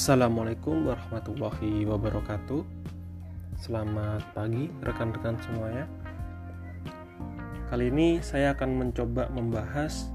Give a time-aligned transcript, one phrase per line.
[0.00, 2.64] Assalamualaikum warahmatullahi wabarakatuh.
[3.60, 5.84] Selamat pagi rekan-rekan semuanya.
[7.68, 10.08] Kali ini saya akan mencoba membahas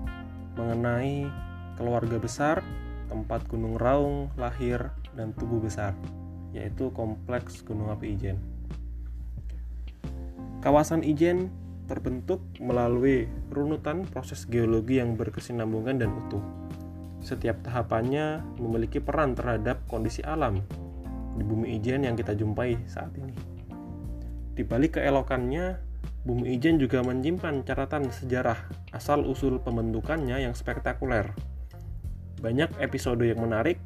[0.58, 1.30] mengenai
[1.78, 2.66] keluarga besar,
[3.14, 5.94] tempat Gunung Raung lahir dan tubuh besar,
[6.50, 8.42] yaitu kompleks Gunung Api Ijen.
[10.66, 11.54] Kawasan Ijen
[11.86, 16.42] terbentuk melalui runutan proses geologi yang berkesinambungan dan utuh.
[17.26, 20.62] Setiap tahapannya memiliki peran terhadap kondisi alam
[21.34, 23.34] di bumi ijen yang kita jumpai saat ini.
[24.54, 25.82] Di balik keelokannya,
[26.22, 31.34] bumi ijen juga menyimpan catatan sejarah asal-usul pembentukannya yang spektakuler.
[32.46, 33.82] Banyak episode yang menarik,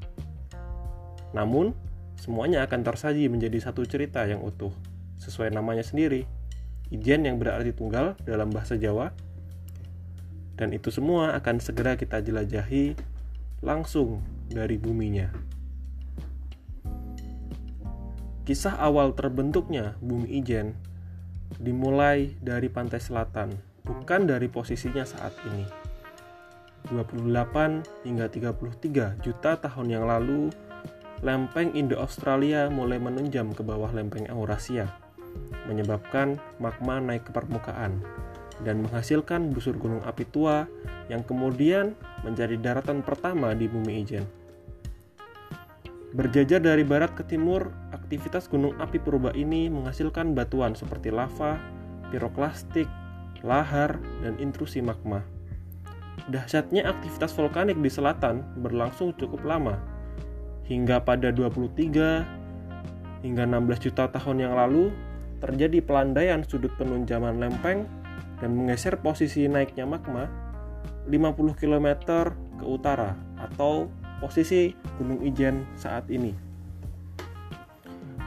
[1.31, 1.71] namun
[2.19, 4.75] semuanya akan tersaji menjadi satu cerita yang utuh,
[5.23, 6.27] sesuai namanya sendiri.
[6.91, 9.15] Ijen yang berarti tunggal dalam bahasa Jawa,
[10.59, 12.99] dan itu semua akan segera kita jelajahi
[13.59, 15.27] langsung dari buminya.
[18.47, 20.73] Kisah awal terbentuknya bumi Ijen
[21.61, 23.53] dimulai dari pantai selatan,
[23.85, 25.67] bukan dari posisinya saat ini.
[26.89, 30.49] 28 hingga 33 juta tahun yang lalu,
[31.21, 34.89] lempeng Indo-Australia mulai menunjam ke bawah lempeng Eurasia,
[35.69, 38.01] menyebabkan magma naik ke permukaan
[38.63, 40.67] dan menghasilkan busur gunung api tua
[41.07, 41.95] yang kemudian
[42.27, 44.25] menjadi daratan pertama di bumi Ijen.
[46.09, 51.61] Berjajar dari barat ke timur, aktivitas gunung api purba ini menghasilkan batuan seperti lava,
[52.09, 52.89] piroklastik,
[53.45, 55.21] lahar, dan intrusi magma.
[56.29, 59.77] Dahsyatnya aktivitas vulkanik di selatan berlangsung cukup lama,
[60.65, 62.39] hingga pada 23
[63.25, 64.93] hingga 16 juta tahun yang lalu
[65.43, 67.83] terjadi pelandaian sudut penunjaman lempeng
[68.39, 70.27] dan menggeser posisi naiknya magma
[71.07, 71.87] 50 km
[72.59, 73.87] ke utara atau
[74.19, 76.35] posisi Gunung Ijen saat ini.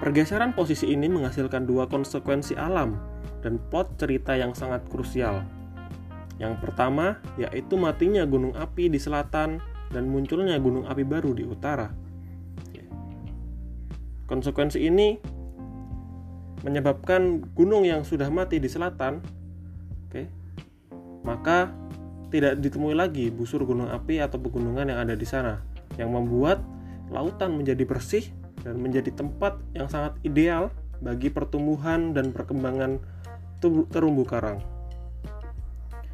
[0.03, 2.99] Pergeseran posisi ini menghasilkan dua konsekuensi alam
[3.45, 5.47] dan plot cerita yang sangat krusial.
[6.43, 9.63] Yang pertama yaitu matinya gunung api di selatan
[9.95, 12.03] dan munculnya gunung api baru di utara.
[14.33, 15.21] Konsekuensi ini
[16.65, 19.21] menyebabkan gunung yang sudah mati di selatan,
[21.23, 21.71] maka
[22.33, 25.61] tidak ditemui lagi busur gunung api atau pegunungan yang ada di sana
[26.01, 26.65] yang membuat
[27.13, 28.33] lautan menjadi bersih
[28.65, 30.73] dan menjadi tempat yang sangat ideal
[31.03, 33.03] bagi pertumbuhan dan perkembangan
[33.91, 34.63] terumbu karang.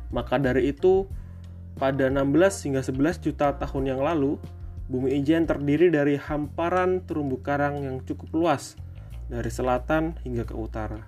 [0.08, 1.04] Maka dari itu,
[1.76, 4.40] pada 16 hingga 11 juta tahun yang lalu,
[4.88, 8.74] bumi Ijen terdiri dari hamparan terumbu karang yang cukup luas
[9.28, 11.04] dari selatan hingga ke utara.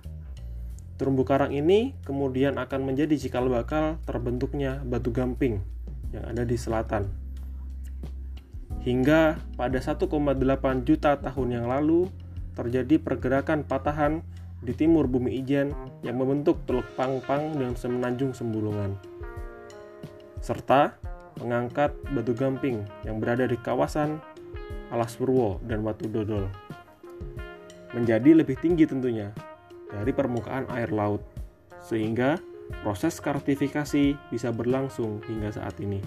[1.01, 5.57] Terumbu karang ini kemudian akan menjadi cikal bakal terbentuknya batu gamping
[6.13, 7.09] yang ada di selatan.
[8.85, 10.05] Hingga pada 1,8
[10.85, 12.05] juta tahun yang lalu
[12.53, 14.21] terjadi pergerakan patahan
[14.61, 15.73] di timur bumi Ijen
[16.05, 18.93] yang membentuk Teluk Pangpang dan Semenanjung Sembulungan.
[20.37, 21.01] Serta
[21.41, 24.21] mengangkat batu gamping yang berada di kawasan
[24.93, 26.45] Alas Purwo dan Watu Dodol.
[27.97, 29.33] Menjadi lebih tinggi tentunya
[29.91, 31.21] dari permukaan air laut,
[31.83, 32.39] sehingga
[32.79, 35.99] proses kartifikasi bisa berlangsung hingga saat ini.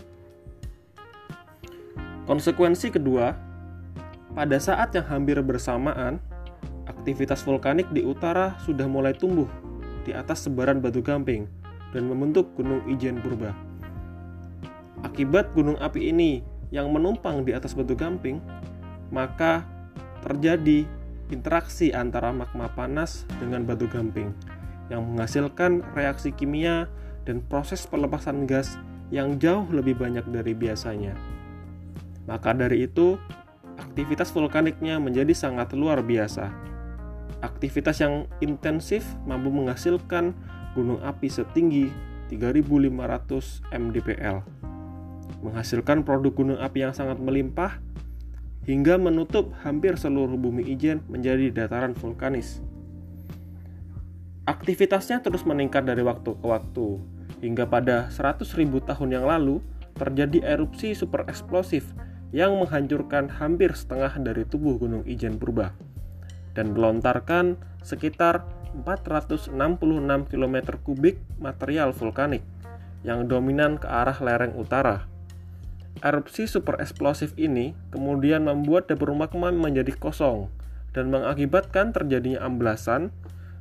[2.24, 3.36] Konsekuensi kedua,
[4.32, 6.16] pada saat yang hampir bersamaan,
[6.88, 9.48] aktivitas vulkanik di utara sudah mulai tumbuh
[10.08, 11.44] di atas sebaran batu gamping
[11.92, 13.52] dan membentuk Gunung Ijen Purba.
[15.04, 16.40] Akibat gunung api ini
[16.72, 18.40] yang menumpang di atas batu gamping,
[19.12, 19.68] maka
[20.24, 20.88] terjadi
[21.32, 24.34] interaksi antara magma panas dengan batu gamping
[24.92, 26.90] yang menghasilkan reaksi kimia
[27.24, 28.76] dan proses pelepasan gas
[29.08, 31.16] yang jauh lebih banyak dari biasanya.
[32.24, 33.20] Maka dari itu,
[33.76, 36.48] aktivitas vulkaniknya menjadi sangat luar biasa.
[37.44, 40.32] Aktivitas yang intensif mampu menghasilkan
[40.72, 41.92] gunung api setinggi
[42.32, 44.40] 3500 mdpl.
[45.44, 47.76] Menghasilkan produk gunung api yang sangat melimpah
[48.64, 52.60] hingga menutup hampir seluruh bumi Ijen menjadi dataran vulkanis.
[54.44, 57.00] Aktivitasnya terus meningkat dari waktu ke waktu,
[57.40, 58.44] hingga pada 100.000
[58.84, 59.60] tahun yang lalu
[59.96, 61.92] terjadi erupsi super eksplosif
[62.34, 65.72] yang menghancurkan hampir setengah dari tubuh Gunung Ijen Purba
[66.58, 68.42] dan melontarkan sekitar
[68.82, 69.54] 466
[70.30, 72.42] km kubik material vulkanik
[73.06, 75.06] yang dominan ke arah lereng utara.
[76.02, 80.50] Erupsi super eksplosif ini kemudian membuat dapur magma menjadi kosong
[80.90, 83.14] dan mengakibatkan terjadinya amblasan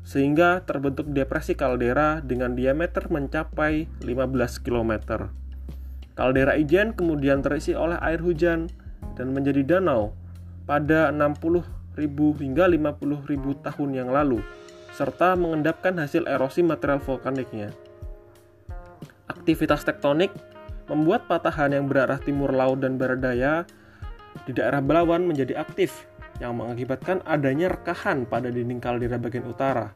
[0.03, 4.91] sehingga terbentuk depresi kaldera dengan diameter mencapai 15 km.
[6.13, 8.69] Kaldera Ijen kemudian terisi oleh air hujan
[9.17, 10.13] dan menjadi danau
[10.69, 11.97] pada 60.000
[12.41, 14.39] hingga 50.000 tahun yang lalu,
[14.93, 17.73] serta mengendapkan hasil erosi material vulkaniknya.
[19.25, 20.29] Aktivitas tektonik
[20.87, 23.53] membuat patahan yang berarah timur laut dan barat daya
[24.43, 26.07] di daerah Belawan menjadi aktif,
[26.41, 29.93] yang mengakibatkan adanya rekahan pada dinding kaldera bagian utara.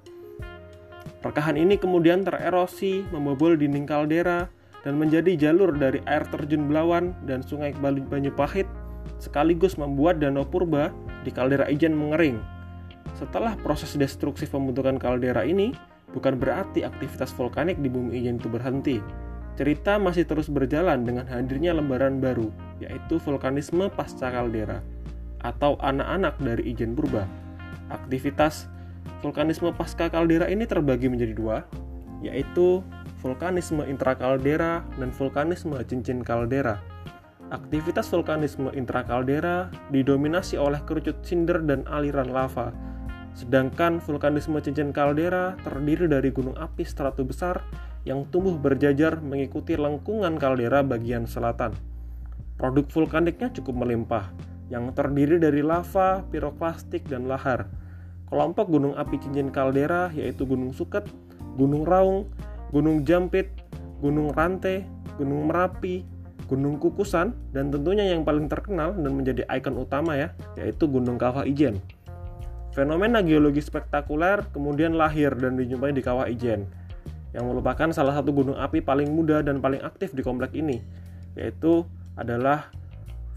[1.26, 4.48] Rekahan ini kemudian tererosi, membobol dinding kaldera,
[4.86, 8.70] dan menjadi jalur dari air terjun Belawan dan sungai Banyupahit
[9.18, 10.94] sekaligus membuat danau purba
[11.26, 12.38] di kaldera Ijen mengering.
[13.18, 15.74] Setelah proses destruksi pembentukan kaldera ini,
[16.14, 19.02] bukan berarti aktivitas vulkanik di bumi Ijen itu berhenti.
[19.58, 24.86] Cerita masih terus berjalan dengan hadirnya lembaran baru, yaitu vulkanisme pasca kaldera
[25.42, 27.26] atau anak-anak dari Ijen purba.
[27.90, 28.70] Aktivitas
[29.26, 31.58] vulkanisme pasca kaldera ini terbagi menjadi dua,
[32.22, 32.86] yaitu
[33.26, 36.78] vulkanisme intrakaldera dan vulkanisme cincin kaldera.
[37.50, 42.76] Aktivitas vulkanisme intrakaldera didominasi oleh kerucut cinder dan aliran lava,
[43.34, 47.58] sedangkan vulkanisme cincin kaldera terdiri dari gunung api strato besar
[48.08, 51.76] yang tumbuh berjajar mengikuti lengkungan kaldera bagian selatan.
[52.56, 54.32] Produk vulkaniknya cukup melimpah,
[54.72, 57.68] yang terdiri dari lava, piroklastik, dan lahar.
[58.32, 61.04] Kelompok gunung api cincin kaldera yaitu Gunung Suket,
[61.60, 62.32] Gunung Raung,
[62.72, 63.52] Gunung Jampit,
[64.00, 64.88] Gunung Rante,
[65.20, 66.08] Gunung Merapi,
[66.48, 71.44] Gunung Kukusan, dan tentunya yang paling terkenal dan menjadi ikon utama ya, yaitu Gunung Kawah
[71.44, 71.84] Ijen.
[72.72, 76.68] Fenomena geologi spektakuler kemudian lahir dan dijumpai di Kawah Ijen,
[77.36, 80.80] yang merupakan salah satu gunung api paling muda dan paling aktif di komplek ini,
[81.36, 81.84] yaitu
[82.16, 82.72] adalah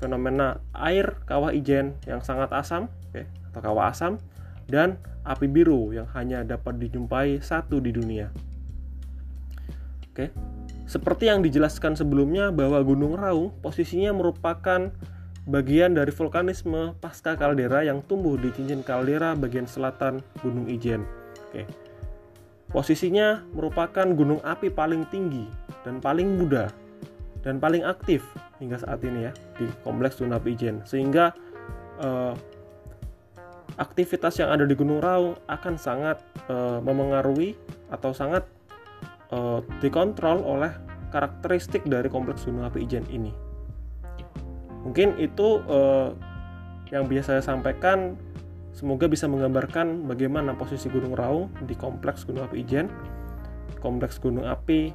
[0.01, 4.17] fenomena air Kawah Ijen yang sangat asam, okay, atau kawah asam,
[4.71, 4.97] dan
[5.27, 8.33] api biru yang hanya dapat dijumpai satu di dunia.
[10.11, 10.33] Oke,
[10.89, 14.91] seperti yang dijelaskan sebelumnya bahwa Gunung Raung posisinya merupakan
[15.47, 21.05] bagian dari vulkanisme pasca kaldera yang tumbuh di cincin kaldera bagian selatan Gunung Ijen.
[21.51, 21.90] Oke.
[22.71, 25.47] Posisinya merupakan gunung api paling tinggi
[25.83, 26.71] dan paling muda
[27.43, 28.23] dan paling aktif
[28.63, 30.85] hingga saat ini ya di kompleks Gunung Api Ijen.
[30.87, 31.35] Sehingga
[31.99, 32.35] eh,
[33.81, 37.59] aktivitas yang ada di Gunung Raung akan sangat eh, memengaruhi
[37.91, 38.47] atau sangat
[39.35, 40.71] uh, dikontrol oleh
[41.11, 43.35] karakteristik dari kompleks gunung api Ijen ini.
[44.87, 46.15] Mungkin itu uh,
[46.91, 48.19] yang bisa saya sampaikan.
[48.71, 52.87] Semoga bisa menggambarkan bagaimana posisi Gunung Raung di kompleks Gunung Api Ijen,
[53.81, 54.93] kompleks gunung api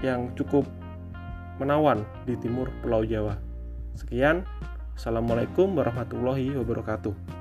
[0.00, 0.64] yang cukup
[1.58, 3.36] menawan di timur Pulau Jawa.
[3.98, 4.46] Sekian,
[4.96, 7.35] Assalamualaikum warahmatullahi wabarakatuh.